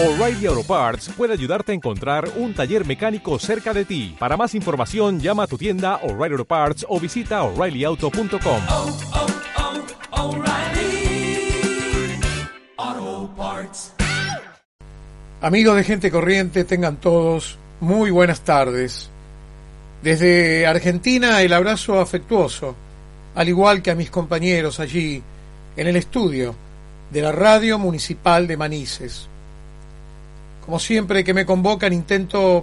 O'Reilly 0.00 0.46
Auto 0.46 0.62
Parts 0.62 1.10
puede 1.16 1.32
ayudarte 1.32 1.72
a 1.72 1.74
encontrar 1.74 2.30
un 2.36 2.54
taller 2.54 2.86
mecánico 2.86 3.36
cerca 3.40 3.74
de 3.74 3.84
ti. 3.84 4.14
Para 4.16 4.36
más 4.36 4.54
información, 4.54 5.18
llama 5.18 5.42
a 5.42 5.46
tu 5.48 5.58
tienda 5.58 5.96
O'Reilly 6.04 6.34
Auto 6.34 6.44
Parts 6.44 6.86
o 6.88 7.00
visita 7.00 7.42
oreillyauto.com. 7.42 8.62
oh, 8.68 8.96
oh, 12.78 13.30
Parts. 13.36 13.92
Amigos 15.40 15.74
de 15.74 15.82
Gente 15.82 16.12
Corriente, 16.12 16.62
tengan 16.62 16.98
todos 16.98 17.58
muy 17.80 18.12
buenas 18.12 18.42
tardes. 18.42 19.10
Desde 20.04 20.64
Argentina 20.68 21.42
el 21.42 21.52
abrazo 21.52 21.98
afectuoso, 21.98 22.76
al 23.34 23.48
igual 23.48 23.82
que 23.82 23.90
a 23.90 23.96
mis 23.96 24.10
compañeros 24.10 24.78
allí 24.78 25.24
en 25.76 25.88
el 25.88 25.96
estudio 25.96 26.54
de 27.10 27.20
la 27.20 27.32
Radio 27.32 27.80
Municipal 27.80 28.46
de 28.46 28.56
Manises. 28.56 29.28
Como 30.68 30.78
siempre 30.78 31.24
que 31.24 31.32
me 31.32 31.46
convocan 31.46 31.94
intento 31.94 32.62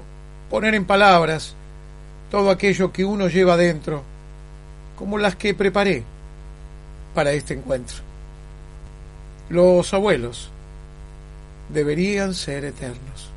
poner 0.52 0.76
en 0.76 0.86
palabras 0.86 1.56
todo 2.30 2.52
aquello 2.52 2.94
que 2.94 3.04
uno 3.04 3.30
lleva 3.30 3.58
dentro, 3.58 4.04
como 4.96 5.18
las 5.18 5.36
que 5.36 5.56
preparé 5.56 6.04
para 7.16 7.32
este 7.32 7.56
encuentro. 7.56 7.96
Los 9.50 9.92
abuelos 9.92 10.52
deberían 11.74 12.36
ser 12.36 12.66
eternos. 12.66 13.32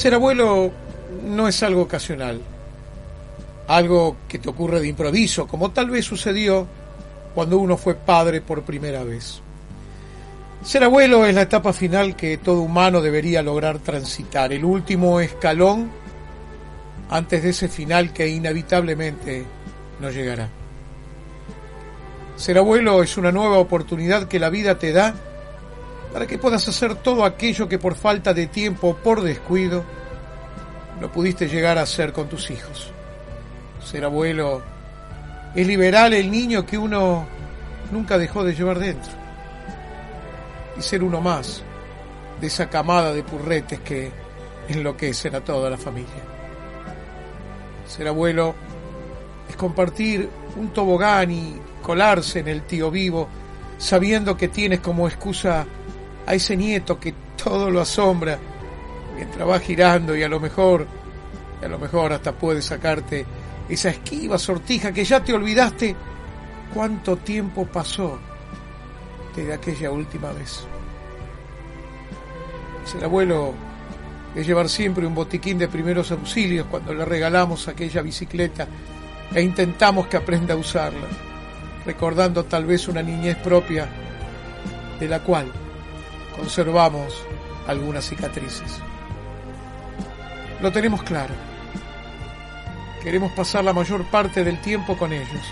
Ser 0.00 0.14
abuelo 0.14 0.70
no 1.26 1.46
es 1.46 1.62
algo 1.62 1.82
ocasional, 1.82 2.40
algo 3.68 4.16
que 4.26 4.38
te 4.38 4.48
ocurre 4.48 4.80
de 4.80 4.88
improviso, 4.88 5.46
como 5.46 5.72
tal 5.72 5.90
vez 5.90 6.06
sucedió 6.06 6.66
cuando 7.34 7.58
uno 7.58 7.76
fue 7.76 7.96
padre 7.96 8.40
por 8.40 8.62
primera 8.62 9.04
vez. 9.04 9.42
Ser 10.64 10.84
abuelo 10.84 11.26
es 11.26 11.34
la 11.34 11.42
etapa 11.42 11.74
final 11.74 12.16
que 12.16 12.38
todo 12.38 12.62
humano 12.62 13.02
debería 13.02 13.42
lograr 13.42 13.78
transitar, 13.80 14.54
el 14.54 14.64
último 14.64 15.20
escalón 15.20 15.90
antes 17.10 17.42
de 17.42 17.50
ese 17.50 17.68
final 17.68 18.14
que 18.14 18.26
inevitablemente 18.26 19.44
no 20.00 20.08
llegará. 20.08 20.48
Ser 22.36 22.56
abuelo 22.56 23.02
es 23.02 23.18
una 23.18 23.32
nueva 23.32 23.58
oportunidad 23.58 24.28
que 24.28 24.40
la 24.40 24.48
vida 24.48 24.78
te 24.78 24.92
da 24.92 25.14
para 26.12 26.26
que 26.26 26.38
puedas 26.38 26.66
hacer 26.68 26.96
todo 26.96 27.24
aquello 27.24 27.68
que 27.68 27.78
por 27.78 27.94
falta 27.94 28.34
de 28.34 28.46
tiempo 28.46 28.88
o 28.88 28.96
por 28.96 29.22
descuido 29.22 29.84
no 31.00 31.10
pudiste 31.10 31.48
llegar 31.48 31.78
a 31.78 31.82
hacer 31.82 32.12
con 32.12 32.28
tus 32.28 32.50
hijos. 32.50 32.92
Ser 33.82 34.04
abuelo 34.04 34.62
es 35.54 35.66
liberar 35.66 36.12
el 36.12 36.30
niño 36.30 36.66
que 36.66 36.76
uno 36.76 37.26
nunca 37.90 38.18
dejó 38.18 38.44
de 38.44 38.54
llevar 38.54 38.78
dentro 38.78 39.12
y 40.78 40.82
ser 40.82 41.02
uno 41.02 41.20
más 41.20 41.62
de 42.40 42.46
esa 42.46 42.68
camada 42.68 43.12
de 43.12 43.22
purretes 43.22 43.80
que 43.80 44.10
enloquecen 44.68 45.34
a 45.34 45.40
toda 45.40 45.70
la 45.70 45.76
familia. 45.76 46.22
Ser 47.86 48.08
abuelo 48.08 48.54
es 49.48 49.56
compartir 49.56 50.28
un 50.56 50.72
tobogán 50.72 51.30
y 51.30 51.56
colarse 51.82 52.40
en 52.40 52.48
el 52.48 52.62
tío 52.62 52.90
vivo 52.90 53.28
sabiendo 53.78 54.36
que 54.36 54.48
tienes 54.48 54.80
como 54.80 55.08
excusa 55.08 55.66
a 56.30 56.34
ese 56.34 56.56
nieto 56.56 57.00
que 57.00 57.12
todo 57.42 57.68
lo 57.70 57.80
asombra 57.80 58.38
mientras 59.16 59.48
va 59.48 59.58
girando 59.58 60.14
y 60.14 60.22
a 60.22 60.28
lo 60.28 60.38
mejor, 60.38 60.86
a 61.60 61.66
lo 61.66 61.76
mejor 61.76 62.12
hasta 62.12 62.30
puede 62.30 62.62
sacarte 62.62 63.26
esa 63.68 63.90
esquiva 63.90 64.38
sortija 64.38 64.92
que 64.92 65.04
ya 65.04 65.24
te 65.24 65.32
olvidaste 65.34 65.96
cuánto 66.72 67.16
tiempo 67.16 67.66
pasó 67.66 68.16
desde 69.34 69.54
aquella 69.54 69.90
última 69.90 70.30
vez. 70.30 70.64
Ser 72.84 73.04
abuelo 73.04 73.52
es 74.32 74.46
llevar 74.46 74.68
siempre 74.68 75.04
un 75.04 75.16
botiquín 75.16 75.58
de 75.58 75.66
primeros 75.66 76.12
auxilios 76.12 76.68
cuando 76.70 76.94
le 76.94 77.04
regalamos 77.04 77.66
aquella 77.66 78.02
bicicleta 78.02 78.68
e 79.34 79.42
intentamos 79.42 80.06
que 80.06 80.16
aprenda 80.16 80.54
a 80.54 80.58
usarla, 80.58 81.08
recordando 81.84 82.44
tal 82.44 82.66
vez 82.66 82.86
una 82.86 83.02
niñez 83.02 83.36
propia 83.38 83.88
de 85.00 85.08
la 85.08 85.24
cual 85.24 85.52
conservamos 86.40 87.22
algunas 87.66 88.08
cicatrices. 88.08 88.80
Lo 90.62 90.72
tenemos 90.72 91.02
claro. 91.02 91.34
Queremos 93.02 93.30
pasar 93.32 93.62
la 93.62 93.74
mayor 93.74 94.04
parte 94.06 94.42
del 94.42 94.58
tiempo 94.62 94.96
con 94.96 95.12
ellos, 95.12 95.42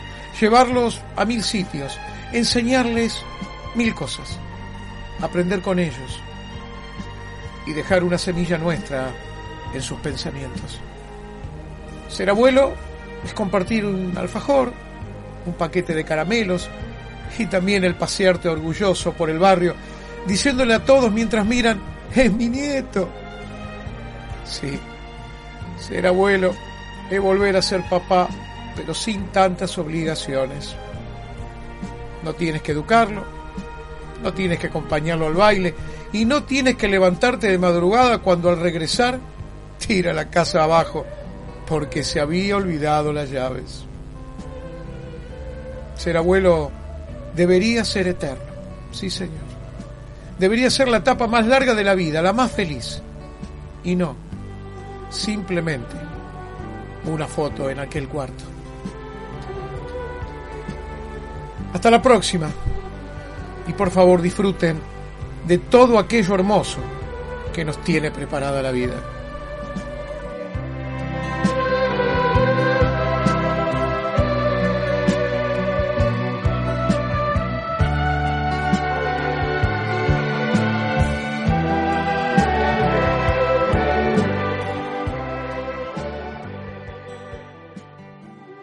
llevarlos 0.41 1.03
a 1.17 1.27
mil 1.27 1.43
sitios, 1.43 1.99
enseñarles 2.33 3.23
mil 3.75 3.95
cosas, 3.95 4.39
aprender 5.21 5.61
con 5.61 5.79
ellos 5.79 6.21
y 7.67 7.73
dejar 7.75 8.03
una 8.03 8.17
semilla 8.17 8.57
nuestra 8.57 9.11
en 9.75 9.83
sus 9.83 10.01
pensamientos. 10.01 10.81
Ser 12.09 12.31
abuelo 12.31 12.73
es 13.25 13.35
compartir 13.35 13.85
un 13.85 14.17
alfajor, 14.17 14.73
un 15.45 15.53
paquete 15.53 15.95
de 15.95 16.05
caramelos 16.05 16.69
y 17.39 17.45
también 17.45 17.85
el 17.85 17.95
pasearte 17.95 18.49
orgulloso 18.49 19.13
por 19.13 19.29
el 19.29 19.39
barrio 19.39 19.75
diciéndole 20.27 20.75
a 20.75 20.85
todos 20.85 21.13
mientras 21.13 21.45
miran, 21.47 21.81
es 22.15 22.33
mi 22.33 22.49
nieto. 22.49 23.09
Sí, 24.45 24.79
ser 25.79 26.07
abuelo 26.07 26.55
es 27.11 27.21
volver 27.21 27.57
a 27.57 27.63
ser 27.63 27.83
papá, 27.89 28.29
pero 28.75 28.95
sin 28.95 29.27
tantas 29.29 29.77
obligaciones. 29.79 30.75
No 32.23 32.35
tienes 32.35 32.63
que 32.63 32.73
educarlo, 32.73 33.25
no 34.23 34.33
tienes 34.33 34.59
que 34.59 34.69
acompañarlo 34.69 35.27
al 35.27 35.35
baile 35.35 35.75
y 36.13 36.25
no 36.25 36.45
tienes 36.45 36.77
que 36.77 36.89
levantarte 36.89 37.49
de 37.49 37.59
madrugada 37.59 38.19
cuando 38.19 38.51
al 38.51 38.61
regresar 38.61 39.19
tira 39.87 40.13
la 40.13 40.31
casa 40.31 40.65
abajo 40.65 41.07
porque 41.67 42.03
se 42.03 42.21
había 42.21 42.57
olvidado 42.57 43.13
las 43.13 43.31
llaves. 43.31 43.85
Ser 45.97 46.17
abuelo 46.17 46.71
debería 47.35 47.85
ser 47.85 48.09
eterno, 48.09 48.43
sí 48.93 49.11
señor 49.11 49.58
debería 50.39 50.71
ser 50.71 50.89
la 50.89 50.99
etapa 50.99 51.27
más 51.27 51.47
larga 51.47 51.75
de 51.75 51.85
la 51.85 51.95
vida, 51.95 52.23
la 52.23 52.33
más 52.33 52.51
feliz. 52.53 53.03
Y 53.85 53.97
no, 53.97 54.17
simplemente 55.11 55.97
una 57.07 57.27
foto 57.27 57.71
en 57.71 57.81
aquel 57.81 58.09
cuarto. 58.09 58.45
Hasta 61.73 61.91
la 61.91 62.03
próxima. 62.03 62.49
Y 63.67 63.73
por 63.73 63.91
favor 63.91 64.23
disfruten 64.23 64.79
de 65.47 65.59
todo 65.59 65.99
aquello 65.99 66.35
hermoso 66.35 66.79
que 67.53 67.65
nos 67.65 67.83
tiene 67.83 68.11
preparada 68.11 68.63
la 68.63 68.71
vida. 68.71 68.95